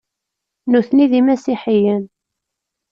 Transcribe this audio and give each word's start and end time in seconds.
Nitni 0.69 1.05
d 1.11 1.13
imasiḥiyen. 1.19 2.03